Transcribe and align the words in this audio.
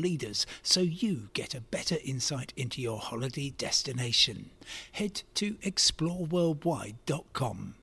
leaders 0.00 0.46
so 0.62 0.80
you 0.80 1.28
get 1.34 1.54
a 1.54 1.60
better 1.60 1.96
insight 2.04 2.54
into 2.56 2.80
your 2.80 2.98
holiday 2.98 3.50
destination. 3.50 4.50
Head 4.92 5.22
to 5.34 5.56
exploreworldwide.com. 5.56 7.74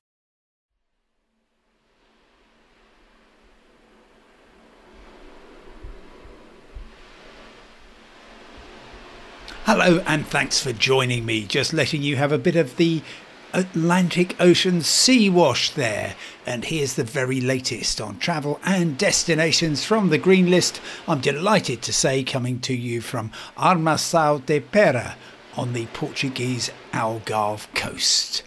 Hello, 9.64 10.02
and 10.06 10.26
thanks 10.26 10.62
for 10.62 10.72
joining 10.72 11.26
me. 11.26 11.44
Just 11.44 11.74
letting 11.74 12.00
you 12.00 12.16
have 12.16 12.32
a 12.32 12.38
bit 12.38 12.56
of 12.56 12.78
the 12.78 13.02
Atlantic 13.52 14.36
Ocean 14.40 14.82
sea 14.82 15.30
wash 15.30 15.70
there. 15.70 16.14
And 16.46 16.64
here's 16.64 16.94
the 16.94 17.04
very 17.04 17.40
latest 17.40 18.00
on 18.00 18.18
travel 18.18 18.60
and 18.64 18.98
destinations 18.98 19.84
from 19.84 20.10
the 20.10 20.18
Green 20.18 20.50
List. 20.50 20.80
I'm 21.06 21.20
delighted 21.20 21.82
to 21.82 21.92
say, 21.92 22.22
coming 22.22 22.60
to 22.60 22.74
you 22.74 23.00
from 23.00 23.30
Armação 23.56 24.44
de 24.44 24.60
Pera 24.60 25.16
on 25.56 25.72
the 25.72 25.86
Portuguese 25.86 26.70
Algarve 26.92 27.72
coast. 27.74 28.42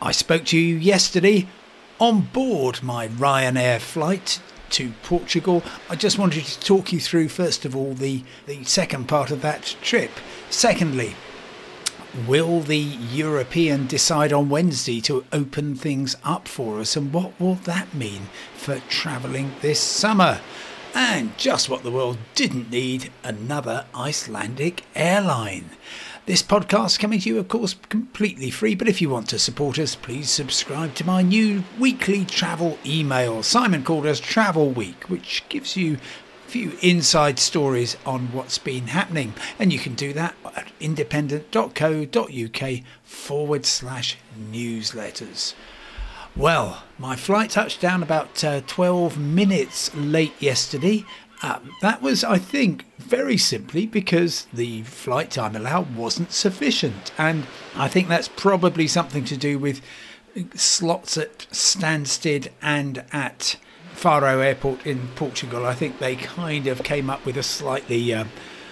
I 0.00 0.12
spoke 0.12 0.44
to 0.46 0.58
you 0.58 0.76
yesterday 0.76 1.48
on 1.98 2.20
board 2.20 2.82
my 2.82 3.08
Ryanair 3.08 3.80
flight 3.80 4.40
to 4.70 4.92
Portugal. 5.02 5.62
I 5.88 5.96
just 5.96 6.18
wanted 6.18 6.44
to 6.44 6.60
talk 6.60 6.92
you 6.92 7.00
through, 7.00 7.28
first 7.28 7.64
of 7.64 7.74
all, 7.74 7.94
the, 7.94 8.22
the 8.46 8.62
second 8.64 9.08
part 9.08 9.30
of 9.30 9.42
that 9.42 9.76
trip. 9.82 10.10
Secondly, 10.50 11.16
will 12.26 12.60
the 12.60 12.78
European 12.78 13.86
decide 13.86 14.32
on 14.32 14.48
Wednesday 14.48 15.00
to 15.02 15.24
open 15.32 15.74
things 15.76 16.16
up 16.24 16.48
for 16.48 16.80
us? 16.80 16.96
And 16.96 17.12
what 17.12 17.38
will 17.38 17.54
that 17.54 17.94
mean 17.94 18.28
for 18.56 18.80
travelling 18.88 19.52
this 19.60 19.78
summer? 19.78 20.40
And 20.94 21.36
just 21.38 21.68
what 21.68 21.82
the 21.82 21.90
world 21.90 22.18
didn't 22.34 22.70
need 22.70 23.12
another 23.22 23.84
Icelandic 23.94 24.84
airline. 24.94 25.70
This 26.26 26.42
podcast 26.42 26.98
coming 26.98 27.20
to 27.20 27.28
you, 27.28 27.38
of 27.38 27.48
course, 27.48 27.74
completely 27.88 28.50
free. 28.50 28.74
But 28.74 28.88
if 28.88 29.00
you 29.00 29.08
want 29.08 29.28
to 29.28 29.38
support 29.38 29.78
us, 29.78 29.94
please 29.94 30.28
subscribe 30.28 30.94
to 30.96 31.06
my 31.06 31.22
new 31.22 31.64
weekly 31.78 32.24
travel 32.24 32.78
email. 32.84 33.42
Simon 33.42 33.84
Calder's 33.84 34.20
Travel 34.20 34.70
Week, 34.70 35.04
which 35.08 35.44
gives 35.48 35.76
you 35.76 35.98
few 36.48 36.72
inside 36.80 37.38
stories 37.38 37.96
on 38.06 38.32
what's 38.32 38.58
been 38.58 38.88
happening. 38.88 39.34
And 39.58 39.72
you 39.72 39.78
can 39.78 39.94
do 39.94 40.12
that 40.14 40.34
at 40.56 40.72
independent.co.uk 40.80 42.70
forward 43.04 43.66
slash 43.66 44.16
newsletters. 44.50 45.54
Well, 46.34 46.84
my 46.98 47.16
flight 47.16 47.50
touched 47.50 47.80
down 47.80 48.02
about 48.02 48.42
uh, 48.44 48.62
12 48.66 49.18
minutes 49.18 49.94
late 49.94 50.34
yesterday. 50.40 51.04
Uh, 51.42 51.58
that 51.82 52.00
was, 52.02 52.24
I 52.24 52.38
think, 52.38 52.84
very 52.98 53.36
simply 53.36 53.86
because 53.86 54.46
the 54.52 54.82
flight 54.84 55.30
time 55.30 55.54
allowed 55.54 55.96
wasn't 55.96 56.32
sufficient. 56.32 57.12
And 57.18 57.46
I 57.76 57.88
think 57.88 58.08
that's 58.08 58.28
probably 58.28 58.86
something 58.86 59.24
to 59.26 59.36
do 59.36 59.58
with 59.58 59.80
slots 60.54 61.16
at 61.16 61.38
Stansted 61.50 62.48
and 62.62 63.04
at 63.12 63.56
Faro 63.98 64.38
Airport 64.38 64.86
in 64.86 65.08
Portugal. 65.16 65.66
I 65.66 65.74
think 65.74 65.98
they 65.98 66.14
kind 66.14 66.68
of 66.68 66.84
came 66.84 67.10
up 67.10 67.26
with 67.26 67.36
a 67.36 67.42
slightly 67.42 68.14
uh, 68.14 68.26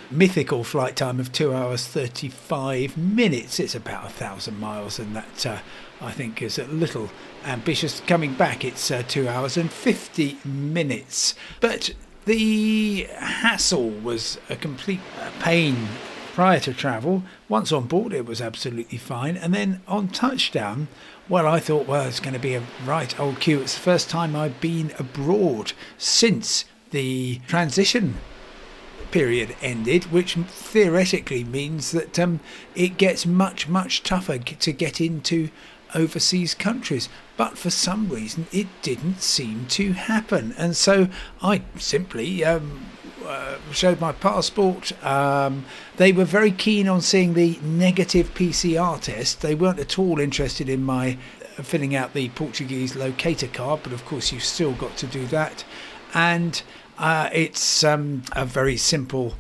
mythical 0.09 0.63
flight 0.63 0.95
time 0.95 1.19
of 1.19 1.33
two 1.33 1.53
hours 1.53 1.85
35 1.85 2.97
minutes. 2.97 3.59
It's 3.59 3.75
about 3.75 4.07
a 4.07 4.09
thousand 4.09 4.61
miles, 4.61 5.01
and 5.01 5.17
that 5.17 5.45
uh, 5.45 5.59
I 6.01 6.13
think 6.13 6.43
is 6.43 6.61
a 6.61 6.67
little 6.67 7.11
ambitious. 7.45 7.99
Coming 8.07 8.35
back, 8.35 8.65
it's 8.65 8.89
uh, 8.89 9.03
two 9.09 9.29
hours 9.29 9.57
and 9.57 9.69
50 9.69 10.39
minutes. 10.45 11.35
But 11.61 11.91
the 12.25 13.09
hassle 13.19 13.91
was 13.91 14.39
a 14.49 14.55
complete 14.55 15.01
pain 15.41 15.89
prior 16.35 16.61
to 16.61 16.73
travel. 16.73 17.25
Once 17.49 17.73
on 17.73 17.87
board, 17.87 18.13
it 18.13 18.27
was 18.27 18.41
absolutely 18.41 18.99
fine. 18.99 19.37
And 19.37 19.53
then 19.53 19.81
on 19.89 20.07
touchdown, 20.07 20.87
well, 21.29 21.47
I 21.47 21.59
thought, 21.59 21.87
well, 21.87 22.07
it's 22.07 22.21
going 22.21 22.35
to 22.35 22.41
be 22.41 22.55
a 22.55 22.63
right 22.85 23.19
old 23.19 23.41
queue. 23.41 23.61
It's 23.61 23.75
the 23.75 23.81
first 23.81 24.09
time 24.09 24.37
I've 24.37 24.61
been 24.61 24.93
abroad 24.99 25.73
since 25.99 26.65
the 26.91 27.41
transition 27.47 28.17
period 29.11 29.57
ended, 29.63 30.05
which 30.13 30.35
theoretically 30.35 31.43
means 31.43 31.91
that 31.93 32.19
um, 32.19 32.41
it 32.75 32.97
gets 32.97 33.27
much, 33.27 33.69
much 33.69 34.03
tougher 34.03 34.39
to 34.39 34.73
get 34.73 35.01
into 35.01 35.51
overseas 35.95 36.55
countries. 36.55 37.09
But 37.37 37.59
for 37.59 37.71
some 37.71 38.09
reason, 38.09 38.47
it 38.53 38.67
didn't 38.83 39.21
seem 39.21 39.67
to 39.71 39.93
happen. 39.93 40.55
And 40.57 40.77
so 40.77 41.09
I 41.43 41.63
simply 41.77 42.45
um, 42.45 42.87
uh, 43.27 43.57
showed 43.73 44.01
my 44.01 44.13
passport. 44.13 44.93
Um, 45.05 45.65
they 45.97 46.13
were 46.13 46.25
very 46.25 46.51
keen 46.51 46.89
on 46.89 47.01
seeing 47.01 47.35
the 47.35 47.59
negative 47.63 48.33
PCR 48.35 49.01
test. 49.01 49.43
They 49.43 49.55
weren't 49.55 49.79
at 49.79 49.99
all 49.99 50.19
interested 50.19 50.69
in 50.69 50.83
my 50.83 51.19
uh, 51.59 51.63
filling 51.63 51.95
out 51.95 52.15
the 52.15 52.29
Portuguese 52.31 52.97
locator 52.97 53.49
card, 53.49 53.81
but 53.83 53.93
of 53.93 54.05
course, 54.05 54.33
you've 54.33 54.45
still 54.45 54.73
got 54.73 54.97
to 54.99 55.07
do 55.07 55.27
that. 55.27 55.65
And 56.15 56.63
uh, 56.99 57.29
it's 57.33 57.85
um, 57.85 58.23
a 58.33 58.47
very 58.47 58.77
simple 58.77 59.35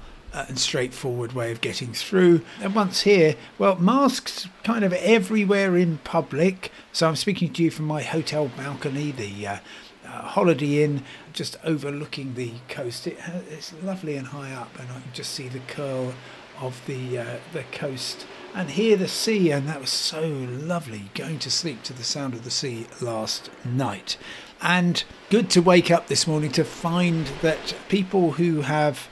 and 0.49 0.59
straightforward 0.59 1.33
way 1.33 1.51
of 1.51 1.61
getting 1.61 1.93
through. 1.93 2.43
And 2.61 2.75
once 2.75 3.03
here, 3.03 3.37
well, 3.59 3.77
masks 3.77 4.49
kind 4.65 4.85
of 4.85 4.93
everywhere 4.93 5.77
in 5.77 5.99
public. 5.99 6.71
So 6.93 7.09
I'm 7.09 7.17
speaking 7.17 7.53
to 7.55 7.63
you 7.63 7.71
from 7.71 7.87
my 7.87 8.03
hotel 8.03 8.51
balcony, 8.57 9.13
the 9.13 9.47
uh, 9.47 9.59
uh, 10.05 10.23
Holiday 10.23 10.85
Inn, 10.85 11.03
just 11.33 11.57
overlooking 11.65 12.35
the 12.35 12.53
coast. 12.69 13.07
It, 13.07 13.19
it's 13.51 13.73
lovely 13.83 14.17
and 14.17 14.29
high 14.29 14.53
up, 14.53 14.79
and 14.79 14.89
I 14.91 15.01
can 15.01 15.13
just 15.13 15.33
see 15.33 15.49
the 15.49 15.61
curl 15.61 16.15
of 16.61 16.81
the 16.87 17.19
uh, 17.19 17.37
the 17.53 17.65
coast 17.65 18.27
and 18.55 18.71
hear 18.71 18.97
the 18.97 19.09
sea. 19.09 19.51
And 19.51 19.69
that 19.69 19.81
was 19.81 19.91
so 19.91 20.29
lovely 20.29 21.11
going 21.15 21.39
to 21.41 21.51
sleep 21.51 21.83
to 21.85 21.93
the 21.93 22.05
sound 22.05 22.35
of 22.35 22.45
the 22.45 22.51
sea 22.51 22.87
last 23.01 23.51
night. 23.65 24.17
And 24.63 25.05
good 25.29 25.51
to 25.51 25.61
wake 25.61 25.91
up 25.91 26.07
this 26.07 26.27
morning 26.27 26.51
to 26.53 26.65
find 26.65 27.27
that 27.43 27.77
people 27.89 28.33
who 28.33 28.63
have 28.63 29.09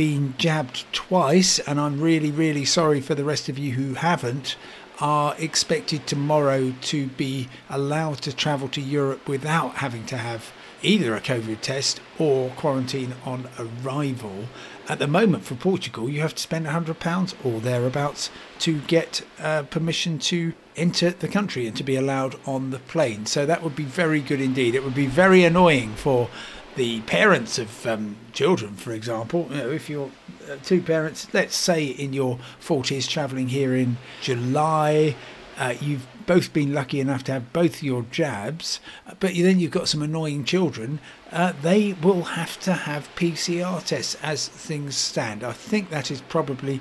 been 0.00 0.32
jabbed 0.38 0.90
twice, 0.94 1.58
and 1.58 1.78
I'm 1.78 2.00
really, 2.00 2.30
really 2.30 2.64
sorry 2.64 3.02
for 3.02 3.14
the 3.14 3.22
rest 3.22 3.50
of 3.50 3.58
you 3.58 3.72
who 3.72 3.92
haven't, 3.92 4.56
are 4.98 5.34
expected 5.38 6.06
tomorrow 6.06 6.72
to 6.80 7.08
be 7.08 7.50
allowed 7.68 8.16
to 8.22 8.34
travel 8.34 8.66
to 8.68 8.80
Europe 8.80 9.28
without 9.28 9.74
having 9.74 10.06
to 10.06 10.16
have 10.16 10.54
either 10.82 11.14
a 11.14 11.20
COVID 11.20 11.60
test 11.60 12.00
or 12.18 12.48
quarantine 12.56 13.14
on 13.26 13.50
arrival. 13.58 14.46
At 14.88 15.00
the 15.00 15.06
moment, 15.06 15.44
for 15.44 15.54
Portugal, 15.54 16.08
you 16.08 16.22
have 16.22 16.34
to 16.34 16.42
spend 16.42 16.64
£100 16.64 17.34
or 17.44 17.60
thereabouts 17.60 18.30
to 18.60 18.80
get 18.80 19.20
uh, 19.38 19.64
permission 19.64 20.18
to 20.20 20.54
enter 20.76 21.10
the 21.10 21.28
country 21.28 21.66
and 21.66 21.76
to 21.76 21.84
be 21.84 21.96
allowed 21.96 22.36
on 22.46 22.70
the 22.70 22.78
plane. 22.78 23.26
So 23.26 23.44
that 23.44 23.62
would 23.62 23.76
be 23.76 23.84
very 23.84 24.20
good 24.22 24.40
indeed. 24.40 24.74
It 24.74 24.82
would 24.82 24.94
be 24.94 25.06
very 25.06 25.44
annoying 25.44 25.94
for 25.94 26.30
the 26.76 27.00
parents 27.02 27.58
of 27.58 27.86
um, 27.86 28.16
children, 28.32 28.74
for 28.74 28.92
example, 28.92 29.46
you 29.50 29.56
know, 29.56 29.70
if 29.70 29.90
you're 29.90 30.10
uh, 30.50 30.56
two 30.62 30.80
parents, 30.80 31.28
let's 31.32 31.56
say 31.56 31.84
in 31.84 32.12
your 32.12 32.38
40s, 32.60 33.08
travelling 33.08 33.48
here 33.48 33.74
in 33.74 33.96
July, 34.20 35.16
uh, 35.58 35.74
you've 35.80 36.06
both 36.26 36.52
been 36.52 36.72
lucky 36.72 37.00
enough 37.00 37.24
to 37.24 37.32
have 37.32 37.52
both 37.52 37.82
your 37.82 38.02
jabs, 38.10 38.80
but 39.18 39.34
then 39.34 39.58
you've 39.58 39.70
got 39.70 39.88
some 39.88 40.00
annoying 40.00 40.44
children, 40.44 41.00
uh, 41.32 41.52
they 41.60 41.92
will 41.94 42.22
have 42.22 42.58
to 42.60 42.72
have 42.72 43.14
PCR 43.14 43.84
tests 43.84 44.16
as 44.22 44.48
things 44.48 44.96
stand. 44.96 45.44
I 45.44 45.52
think 45.52 45.90
that 45.90 46.10
is 46.10 46.22
probably 46.22 46.80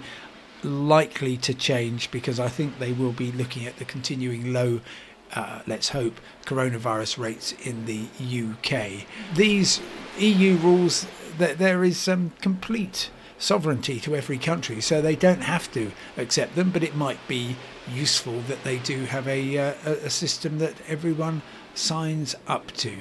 likely 0.64 1.38
to 1.38 1.54
change 1.54 2.12
because 2.12 2.40
I 2.40 2.48
think 2.48 2.80
they 2.80 2.92
will 2.92 3.12
be 3.12 3.32
looking 3.32 3.66
at 3.66 3.78
the 3.78 3.86
continuing 3.86 4.54
low 4.54 4.82
uh, 5.36 5.62
let's 5.68 5.90
hope, 5.90 6.20
coronavirus 6.46 7.18
rates 7.18 7.54
in 7.64 7.86
the 7.86 8.08
UK. 8.22 9.06
These 9.36 9.82
EU 10.18 10.58
rules, 10.58 11.08
that 11.38 11.58
there 11.58 11.84
is 11.84 11.98
some 11.98 12.32
complete 12.42 13.10
sovereignty 13.38 14.00
to 14.02 14.16
every 14.16 14.38
country, 14.38 14.82
so 14.82 15.02
they 15.02 15.16
don't 15.16 15.42
have 15.42 15.72
to 15.72 15.92
accept 16.18 16.56
them, 16.56 16.72
but 16.72 16.84
it 16.84 16.96
might 16.96 17.26
be 17.28 17.56
useful 17.92 18.42
that 18.42 18.64
they 18.64 18.78
do 18.80 19.06
have 19.06 19.28
a, 19.28 19.58
uh, 19.58 19.74
a 19.86 20.10
system 20.10 20.60
that 20.60 20.76
everyone 20.88 21.42
signs 21.74 22.36
up 22.48 22.72
to. 22.74 22.98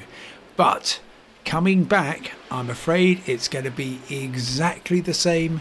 But 0.56 1.00
coming 1.44 1.84
back, 1.84 2.32
I'm 2.50 2.70
afraid 2.70 3.22
it's 3.26 3.48
going 3.48 3.64
to 3.64 3.70
be 3.70 4.00
exactly 4.08 5.00
the 5.00 5.14
same 5.14 5.60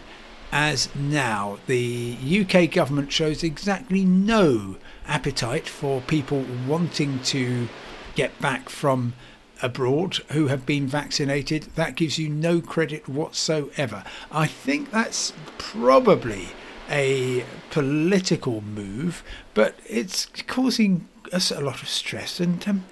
as 0.52 0.94
now. 0.94 1.58
The 1.66 2.16
UK 2.22 2.70
government 2.70 3.12
shows 3.12 3.42
exactly 3.42 4.04
no 4.04 4.76
appetite 5.06 5.68
for 5.68 6.00
people 6.02 6.44
wanting 6.66 7.20
to 7.24 7.68
get 8.14 8.38
back 8.40 8.68
from 8.68 9.14
abroad 9.62 10.16
who 10.30 10.46
have 10.46 10.64
been 10.64 10.86
vaccinated. 10.86 11.64
That 11.74 11.96
gives 11.96 12.18
you 12.18 12.28
no 12.28 12.60
credit 12.60 13.08
whatsoever. 13.08 14.04
I 14.30 14.46
think 14.46 14.90
that's 14.90 15.32
probably 15.56 16.48
a 16.90 17.44
political 17.70 18.60
move, 18.60 19.22
but 19.54 19.78
it's 19.86 20.26
causing 20.46 21.08
us 21.32 21.50
a 21.50 21.60
lot 21.60 21.82
of 21.82 21.88
stress 21.88 22.40
and 22.40 22.66
um, 22.66 22.84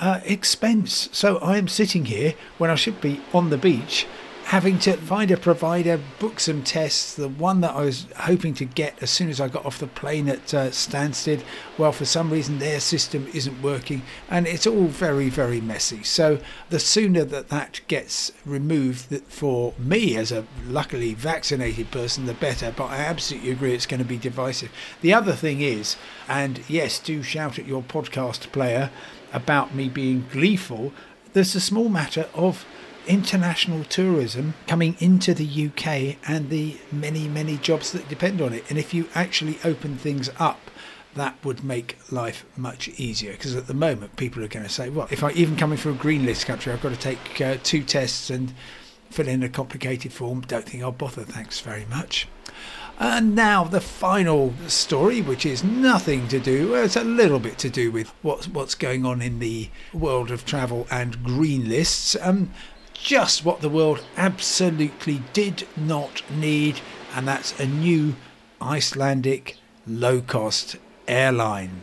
uh, 0.00 0.20
expense. 0.24 1.08
So 1.12 1.38
I 1.38 1.58
am 1.58 1.68
sitting 1.68 2.06
here 2.06 2.34
when 2.58 2.70
I 2.70 2.74
should 2.74 3.00
be 3.00 3.20
on 3.32 3.50
the 3.50 3.58
beach 3.58 4.06
having 4.44 4.78
to 4.78 4.92
find 4.98 5.30
a 5.30 5.36
provider, 5.36 5.98
book 6.18 6.38
some 6.38 6.62
tests. 6.62 7.14
The 7.14 7.28
one 7.28 7.62
that 7.62 7.74
I 7.74 7.82
was 7.82 8.06
hoping 8.18 8.52
to 8.54 8.64
get 8.64 9.02
as 9.02 9.10
soon 9.10 9.30
as 9.30 9.40
I 9.40 9.48
got 9.48 9.64
off 9.64 9.78
the 9.78 9.86
plane 9.86 10.28
at 10.28 10.52
uh, 10.52 10.68
Stansted, 10.68 11.42
well, 11.78 11.92
for 11.92 12.04
some 12.04 12.30
reason 12.30 12.58
their 12.58 12.78
system 12.78 13.26
isn't 13.32 13.62
working, 13.62 14.02
and 14.28 14.46
it's 14.46 14.66
all 14.66 14.86
very, 14.86 15.30
very 15.30 15.60
messy. 15.60 16.02
So 16.02 16.38
the 16.68 16.78
sooner 16.78 17.24
that 17.24 17.48
that 17.48 17.80
gets 17.88 18.32
removed 18.44 19.22
for 19.28 19.72
me 19.78 20.16
as 20.16 20.30
a 20.30 20.46
luckily 20.66 21.14
vaccinated 21.14 21.90
person, 21.90 22.26
the 22.26 22.34
better. 22.34 22.72
But 22.76 22.86
I 22.86 22.98
absolutely 22.98 23.50
agree 23.50 23.74
it's 23.74 23.86
going 23.86 24.02
to 24.02 24.06
be 24.06 24.18
divisive. 24.18 24.70
The 25.00 25.14
other 25.14 25.32
thing 25.32 25.62
is, 25.62 25.96
and 26.28 26.60
yes, 26.68 26.98
do 26.98 27.22
shout 27.22 27.58
at 27.58 27.66
your 27.66 27.82
podcast 27.82 28.52
player 28.52 28.90
about 29.32 29.74
me 29.74 29.88
being 29.88 30.26
gleeful. 30.30 30.92
There's 31.32 31.54
a 31.54 31.60
small 31.60 31.88
matter 31.88 32.28
of 32.34 32.64
international 33.06 33.84
tourism 33.84 34.54
coming 34.66 34.96
into 34.98 35.34
the 35.34 35.66
UK 35.66 36.16
and 36.28 36.50
the 36.50 36.76
many, 36.90 37.28
many 37.28 37.56
jobs 37.56 37.92
that 37.92 38.08
depend 38.08 38.40
on 38.40 38.52
it. 38.52 38.64
And 38.68 38.78
if 38.78 38.94
you 38.94 39.08
actually 39.14 39.58
open 39.64 39.96
things 39.96 40.30
up, 40.38 40.70
that 41.14 41.36
would 41.44 41.62
make 41.62 41.96
life 42.10 42.44
much 42.56 42.88
easier 42.88 43.32
because 43.32 43.54
at 43.54 43.66
the 43.66 43.74
moment 43.74 44.16
people 44.16 44.42
are 44.42 44.48
going 44.48 44.64
to 44.64 44.72
say, 44.72 44.88
well, 44.88 45.08
if 45.10 45.22
I 45.22 45.30
even 45.32 45.56
coming 45.56 45.78
from 45.78 45.92
a 45.92 45.98
green 45.98 46.26
list 46.26 46.46
country, 46.46 46.72
I've 46.72 46.82
got 46.82 46.92
to 46.92 46.98
take 46.98 47.40
uh, 47.40 47.56
two 47.62 47.82
tests 47.84 48.30
and 48.30 48.52
fill 49.10 49.28
in 49.28 49.42
a 49.42 49.48
complicated 49.48 50.12
form. 50.12 50.40
Don't 50.42 50.64
think 50.64 50.82
I'll 50.82 50.92
bother. 50.92 51.22
Thanks 51.22 51.60
very 51.60 51.84
much. 51.86 52.28
And 52.98 53.34
now 53.34 53.64
the 53.64 53.80
final 53.80 54.54
story, 54.68 55.20
which 55.20 55.44
is 55.44 55.64
nothing 55.64 56.28
to 56.28 56.38
do, 56.38 56.74
it's 56.74 56.94
a 56.94 57.02
little 57.02 57.40
bit 57.40 57.58
to 57.58 57.68
do 57.68 57.90
with 57.90 58.12
what's 58.22 58.46
what's 58.46 58.76
going 58.76 59.04
on 59.04 59.20
in 59.20 59.40
the 59.40 59.68
world 59.92 60.30
of 60.30 60.44
travel 60.44 60.86
and 60.90 61.22
green 61.24 61.68
lists. 61.68 62.16
Um, 62.20 62.52
just 62.94 63.44
what 63.44 63.60
the 63.60 63.68
world 63.68 64.04
absolutely 64.16 65.22
did 65.32 65.66
not 65.76 66.22
need, 66.30 66.80
and 67.14 67.28
that's 67.28 67.58
a 67.60 67.66
new 67.66 68.16
Icelandic 68.60 69.58
low 69.86 70.20
cost 70.22 70.76
airline. 71.06 71.82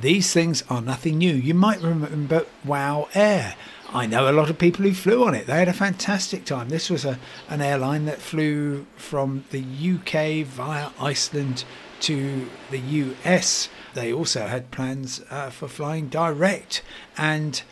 These 0.00 0.32
things 0.32 0.62
are 0.68 0.82
nothing 0.82 1.18
new. 1.18 1.34
You 1.34 1.54
might 1.54 1.80
remember 1.80 2.46
WoW 2.64 3.08
Air. 3.14 3.56
I 3.92 4.06
know 4.06 4.28
a 4.28 4.32
lot 4.32 4.50
of 4.50 4.58
people 4.58 4.84
who 4.84 4.92
flew 4.92 5.24
on 5.24 5.34
it. 5.34 5.46
They 5.46 5.56
had 5.56 5.68
a 5.68 5.72
fantastic 5.72 6.44
time. 6.44 6.68
This 6.68 6.90
was 6.90 7.04
a, 7.04 7.18
an 7.48 7.60
airline 7.60 8.06
that 8.06 8.20
flew 8.20 8.86
from 8.96 9.44
the 9.50 9.60
UK 9.62 10.44
via 10.44 10.90
Iceland 10.98 11.64
to 12.00 12.50
the 12.70 12.78
US. 12.78 13.68
They 13.94 14.12
also 14.12 14.46
had 14.46 14.72
plans 14.72 15.22
uh, 15.30 15.50
for 15.50 15.68
flying 15.68 16.08
direct, 16.08 16.82
and 17.16 17.62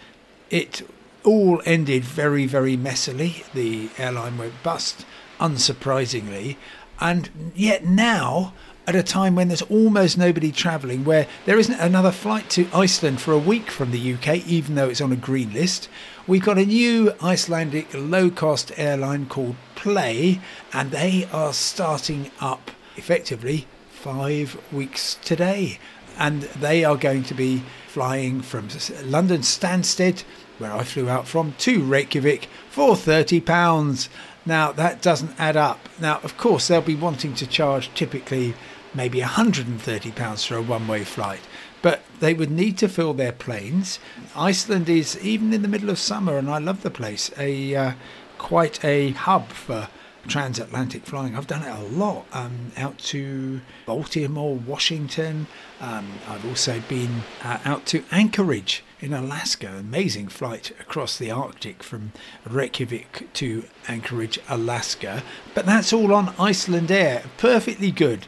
it 0.49 0.89
all 1.25 1.63
ended 1.65 2.05
very, 2.05 2.47
very 2.47 2.77
messily. 2.77 3.51
The 3.53 3.91
airline 3.99 4.39
went 4.39 4.63
bust, 4.63 5.05
unsurprisingly. 5.41 6.57
And 7.01 7.53
yet 7.55 7.85
now, 7.85 8.55
at 8.87 8.97
a 8.97 9.03
time 9.03 9.35
when 9.37 9.49
there's 9.49 9.63
almost 9.63 10.19
nobody 10.19 10.51
travelling, 10.51 11.05
where 11.05 11.27
there 11.47 11.59
isn't 11.59 11.79
another 11.79 12.13
flight 12.13 12.51
to 12.51 12.69
Iceland 12.75 13.21
for 13.21 13.33
a 13.33 13.39
week 13.39 13.71
from 13.71 13.91
the 13.91 14.15
UK, 14.15 14.47
even 14.47 14.75
though 14.75 14.89
it's 14.89 15.01
on 15.01 15.13
a 15.13 15.17
green 15.17 15.53
list, 15.53 15.89
we've 16.27 16.45
got 16.45 16.59
a 16.59 16.67
new 16.67 17.13
Icelandic 17.23 17.89
low 17.95 18.31
cost 18.31 18.73
airline 18.77 19.27
called 19.27 19.57
Play, 19.75 20.41
and 20.73 20.91
they 20.91 21.29
are 21.33 21.53
starting 21.53 22.31
up 22.41 22.71
effectively 22.97 23.67
five 23.91 24.61
weeks 24.73 25.17
today. 25.25 25.79
And 26.19 26.43
they 26.43 26.85
are 26.85 26.97
going 26.97 27.23
to 27.25 27.35
be 27.35 27.63
flying 27.89 28.43
from 28.43 28.69
London 29.05 29.41
Stansted 29.41 30.25
where 30.59 30.73
I 30.73 30.85
flew 30.85 31.09
out 31.09 31.27
from, 31.27 31.55
to 31.59 31.83
Reykjavik 31.83 32.49
for 32.71 32.95
£30. 32.95 34.09
Now, 34.45 34.73
that 34.73 35.03
doesn't 35.03 35.39
add 35.39 35.57
up. 35.57 35.89
Now, 36.01 36.21
of 36.23 36.37
course, 36.37 36.69
they'll 36.69 36.81
be 36.81 36.95
wanting 36.95 37.35
to 37.35 37.47
charge 37.47 37.93
typically 37.95 38.55
maybe 38.95 39.21
£130 39.21 40.47
for 40.47 40.57
a 40.57 40.63
one 40.63 40.87
way 40.87 41.05
flight, 41.05 41.41
but 41.81 42.03
they 42.21 42.35
would 42.35 42.51
need 42.51 42.77
to 42.79 42.89
fill 42.89 43.15
their 43.15 43.33
planes. 43.33 43.99
Iceland 44.37 44.89
is, 44.89 45.19
even 45.25 45.53
in 45.53 45.63
the 45.63 45.69
middle 45.69 45.91
of 45.91 45.99
summer, 45.99 46.37
and 46.37 46.51
I 46.51 46.59
love 46.59 46.83
the 46.83 46.91
place, 46.91 47.31
a 47.39 47.75
uh, 47.75 47.93
quite 48.39 48.85
a 48.85 49.11
hub 49.13 49.49
for 49.49 49.89
transatlantic 50.27 51.05
flying. 51.05 51.37
I've 51.37 51.47
done 51.47 51.63
it 51.63 51.71
a 51.71 51.83
lot 51.83 52.27
um, 52.33 52.73
out 52.77 52.99
to 52.99 53.61
Baltimore, 53.87 54.57
Washington. 54.57 55.47
Um, 55.81 56.13
I've 56.29 56.47
also 56.47 56.81
been 56.89 57.23
uh, 57.43 57.59
out 57.65 57.87
to 57.87 58.05
Anchorage 58.11 58.85
in 59.01 59.13
Alaska. 59.13 59.77
Amazing 59.79 60.29
flight 60.29 60.71
across 60.81 61.19
the 61.19 61.31
Arctic 61.31 61.83
from 61.83 62.13
Reykjavik 62.49 63.29
to 63.35 63.65
Anchorage, 63.89 64.39
Alaska. 64.49 65.23
But 65.55 65.67
that's 65.67 65.93
all 65.93 66.15
on 66.15 66.29
Icelandair. 66.35 67.25
Perfectly 67.37 67.91
good. 67.91 68.27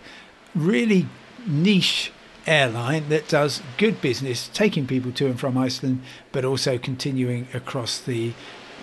Really 0.55 1.07
niche 1.47 2.13
airline 2.47 3.09
that 3.09 3.29
does 3.29 3.63
good 3.79 4.01
business 4.01 4.49
taking 4.53 4.87
people 4.87 5.13
to 5.13 5.27
and 5.27 5.41
from 5.41 5.57
Iceland, 5.57 6.03
but 6.33 6.45
also 6.45 6.77
continuing 6.77 7.49
across 7.55 7.99
the 8.01 8.33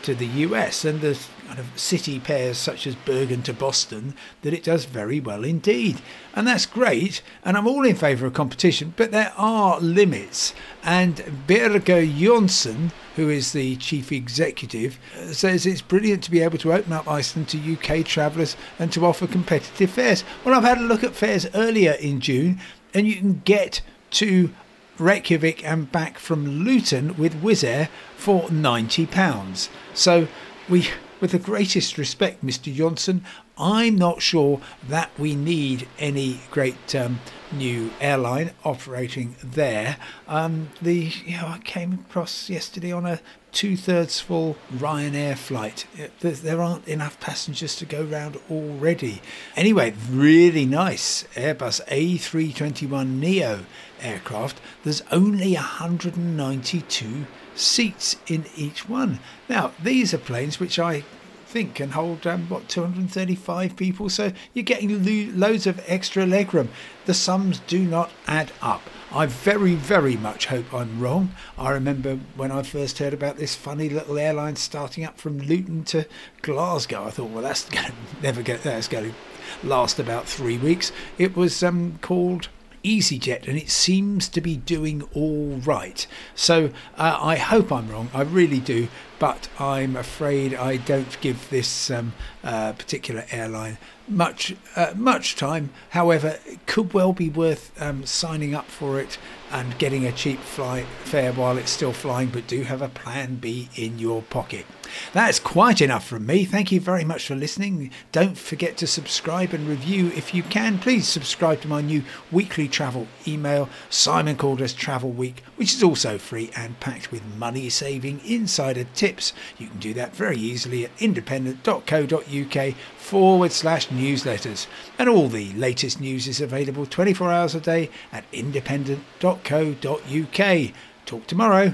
to 0.04 0.16
the 0.16 0.26
US 0.26 0.86
and 0.86 1.02
the 1.02 1.18
kind 1.48 1.60
of 1.60 1.80
city 1.80 2.18
pairs 2.18 2.58
such 2.58 2.88
as 2.88 2.96
Bergen 2.96 3.44
to 3.44 3.54
Boston 3.54 4.16
that 4.42 4.54
it 4.54 4.64
does 4.64 4.86
very 4.86 5.20
well 5.20 5.44
indeed. 5.44 6.02
And 6.34 6.48
that's 6.48 6.66
great. 6.66 7.22
And 7.44 7.58
I'm 7.58 7.68
all 7.68 7.86
in 7.86 7.96
favour 7.96 8.26
of 8.26 8.34
competition, 8.34 8.94
but 8.96 9.12
there 9.12 9.34
are 9.38 9.80
limits. 9.82 10.54
And 10.82 11.44
Birger 11.46 12.06
Jonsson, 12.06 12.92
who 13.18 13.30
is 13.30 13.52
the 13.52 13.76
chief 13.76 14.12
executive, 14.14 14.98
uh, 15.20 15.34
says 15.34 15.66
it's 15.66 15.82
brilliant 15.82 16.24
to 16.24 16.32
be 16.32 16.42
able 16.42 16.58
to 16.60 16.72
open 16.72 16.94
up 16.94 17.08
Iceland 17.08 17.50
to 17.50 17.74
UK 17.74 18.06
travellers 18.06 18.56
and 18.80 18.92
to 18.94 19.06
offer 19.06 19.28
competitive 19.28 19.92
fares. 19.92 20.24
Well, 20.46 20.56
I've 20.56 20.64
had 20.64 20.78
a 20.78 20.82
look 20.82 21.04
at 21.04 21.16
fares 21.16 21.48
earlier 21.54 21.94
in 21.94 22.22
June, 22.22 22.60
and 22.94 23.08
you 23.08 23.16
can 23.16 23.42
get 23.44 23.82
to 24.12 24.52
Reykjavik 25.00 25.64
and 25.66 25.92
back 25.92 26.20
from 26.20 26.64
Luton 26.66 27.16
with 27.18 27.42
Wizz 27.42 27.64
Air 27.64 27.90
for 28.16 28.44
£90. 28.50 29.70
So 29.94 30.28
we 30.70 30.88
with 31.22 31.32
the 31.32 31.40
greatest 31.40 31.98
respect, 31.98 32.44
Mr. 32.44 32.74
Jonsson, 32.74 33.22
I'm 33.58 33.96
not 33.96 34.22
sure 34.22 34.62
that 34.88 35.12
we 35.20 35.36
need 35.36 35.88
any 36.00 36.42
great 36.52 36.96
um, 36.96 37.20
new 37.52 37.92
airline 38.00 38.52
operating 38.64 39.36
there. 39.44 39.98
Um, 40.28 40.70
the 40.82 41.12
you 41.26 41.38
know, 41.38 41.48
I 41.48 41.60
came 41.60 41.94
across 41.94 42.50
yesterday 42.50 42.92
on 42.92 43.06
a 43.06 43.20
two-thirds 43.52 44.20
full 44.20 44.56
Ryanair 44.74 45.38
flight. 45.38 45.86
There 46.22 46.62
aren't 46.62 46.88
enough 46.88 47.20
passengers 47.20 47.76
to 47.78 47.86
go 47.86 48.04
round 48.04 48.38
already. 48.50 49.22
Anyway, 49.56 49.94
really 50.10 50.66
nice 50.66 51.24
Airbus 51.36 51.86
A321 51.88 53.20
Neo 53.20 53.66
aircraft. 54.02 54.62
There's 54.84 55.04
only 55.12 55.54
192 55.54 57.26
seats 57.56 58.16
in 58.28 58.46
each 58.56 58.88
one. 58.88 59.20
Now, 59.50 59.74
these 59.82 60.14
are 60.14 60.18
planes 60.18 60.60
which 60.60 60.80
I 60.80 61.04
think 61.52 61.76
can 61.76 61.92
hold 61.92 62.26
um, 62.26 62.48
what 62.48 62.70
235 62.70 63.76
people. 63.76 64.10
So 64.10 64.32
you're 64.54 64.64
getting 64.64 65.04
lo- 65.04 65.34
loads 65.36 65.68
of 65.68 65.84
extra 65.86 66.26
legroom. 66.26 66.70
The 67.06 67.14
sums 67.14 67.60
do 67.60 67.80
not 67.80 68.10
add 68.26 68.52
up. 68.62 68.82
I 69.12 69.26
very 69.26 69.76
very 69.76 70.16
much 70.16 70.46
hope 70.46 70.74
i'm 70.74 71.02
wrong. 71.02 71.36
I 71.58 71.72
remember 71.72 72.16
when 72.38 72.50
i 72.50 72.64
first 72.64 73.00
heard 73.00 73.14
about 73.14 73.36
this 73.36 73.56
funny 73.56 73.90
little 73.90 74.18
airline 74.18 74.56
starting 74.56 75.04
up 75.04 75.18
from 75.20 75.40
luton 75.40 75.84
to 75.86 76.08
glasgow. 76.42 77.06
I 77.06 77.10
thought 77.10 77.32
well 77.32 77.44
that's 77.44 77.70
going 77.70 77.88
to 77.88 77.94
never 78.24 78.42
get 78.42 78.64
that's 78.64 78.88
going 78.88 79.12
to 79.12 79.68
last 79.68 80.00
about 80.00 80.28
three 80.28 80.58
weeks. 80.58 80.94
It 81.18 81.36
was 81.36 81.62
um, 81.62 82.00
called 82.02 82.48
EasyJet, 82.84 83.48
and 83.48 83.58
it 83.58 83.70
seems 83.70 84.28
to 84.30 84.42
be 84.42 84.58
doing 84.58 85.08
all 85.14 85.60
right. 85.64 86.06
So 86.36 86.72
uh, 86.98 87.18
I 87.22 87.36
hope 87.36 87.72
I'm 87.72 87.90
wrong. 87.90 88.10
I 88.14 88.22
really 88.22 88.60
do. 88.60 88.88
but 89.22 89.48
I'm 89.60 89.96
afraid 89.96 90.56
I 90.56 90.78
don't 90.78 91.22
give 91.22 91.48
this 91.52 91.92
um, 91.92 92.14
uh, 92.44 92.74
particular 92.74 93.24
airline 93.30 93.78
much 94.08 94.56
uh, 94.76 94.94
much 94.96 95.36
time. 95.36 95.70
However, 95.92 96.40
it 96.48 96.66
could 96.66 96.94
well 96.94 97.14
be 97.14 97.30
worth 97.30 97.72
um, 97.80 98.04
signing 98.06 98.56
up 98.56 98.66
for 98.66 99.00
it 99.00 99.20
and 99.52 99.78
getting 99.78 100.06
a 100.06 100.12
cheap 100.12 100.40
flight 100.40 100.86
fare 101.04 101.34
while 101.34 101.60
it's 101.60 101.70
still 101.70 101.94
flying, 101.94 102.30
but 102.30 102.48
do 102.48 102.64
have 102.64 102.82
a 102.82 102.90
plan 102.90 103.36
B 103.36 103.70
in 103.76 104.00
your 104.00 104.24
pocket. 104.24 104.66
That's 105.14 105.40
quite 105.40 105.82
enough 105.82 106.08
from 106.08 106.26
me. 106.26 106.46
Thank 106.46 106.72
you 106.72 106.80
very 106.80 107.04
much 107.04 107.28
for 107.28 107.36
listening. 107.36 107.92
Don't 108.12 108.38
forget 108.38 108.78
to 108.78 108.88
subscribe 108.88 109.54
and 109.54 109.68
review 109.68 110.08
if 110.16 110.34
you 110.34 110.44
can. 110.44 110.80
Please 110.80 111.08
subscribe 111.08 111.62
to 111.62 111.68
my 111.68 111.82
new 111.82 112.04
weekly 112.32 112.68
travel 112.68 113.08
email, 113.28 113.70
Simon 113.90 114.38
Calder's 114.38 114.74
Travel 114.74 115.12
Week, 115.12 115.44
which 115.56 115.74
is 115.74 115.84
also 115.84 116.18
free 116.18 116.50
and 116.56 116.80
packed 116.80 117.12
with 117.12 117.24
money 117.38 117.70
saving 117.70 118.22
insider 118.26 118.86
tips. 118.94 119.34
You 119.58 119.68
can 119.68 119.80
do 119.80 119.94
that 119.94 120.16
very 120.16 120.38
easily 120.38 120.86
at 120.86 120.92
independent.co.uk 121.00 122.76
forward 122.98 123.52
slash 123.52 123.88
newsletters. 123.90 124.68
And 124.98 125.10
all 125.10 125.28
the 125.28 125.52
latest 125.54 126.00
news 126.00 126.28
is 126.28 126.42
available 126.42 126.86
24 126.86 127.32
hours 127.32 127.56
a 127.56 127.60
day 127.60 127.90
at 128.12 128.24
independent.co.uk. 128.32 130.72
Talk 131.06 131.28
tomorrow. 131.28 131.74